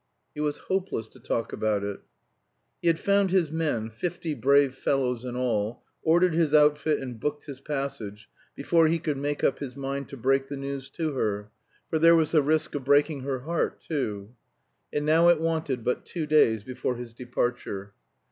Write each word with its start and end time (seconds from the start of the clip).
It 0.33 0.41
was 0.41 0.57
hopeless 0.57 1.07
to 1.09 1.19
talk 1.19 1.53
about 1.53 1.83
it. 1.83 1.99
He 2.81 2.87
had 2.87 2.97
found 2.97 3.29
his 3.29 3.51
men, 3.51 3.91
fifty 3.91 4.33
brave 4.33 4.73
fellows 4.73 5.23
in 5.23 5.35
all, 5.35 5.83
ordered 6.01 6.33
his 6.33 6.55
outfit 6.55 6.97
and 6.99 7.19
booked 7.19 7.45
his 7.45 7.61
passage, 7.61 8.27
before 8.55 8.87
he 8.87 8.97
could 8.97 9.17
make 9.17 9.43
up 9.43 9.59
his 9.59 9.75
mind 9.75 10.09
to 10.09 10.17
break 10.17 10.47
the 10.47 10.57
news 10.57 10.89
to 10.89 11.13
her, 11.13 11.51
for 11.91 11.99
there 11.99 12.15
was 12.15 12.31
the 12.31 12.41
risk 12.41 12.73
of 12.73 12.83
breaking 12.83 13.19
her 13.21 13.41
heart 13.41 13.79
too. 13.79 14.33
And 14.91 15.05
now 15.05 15.27
it 15.27 15.39
wanted 15.39 15.83
but 15.83 16.03
two 16.03 16.25
days 16.25 16.63
before 16.63 16.95
his 16.95 17.13
departure. 17.13 17.93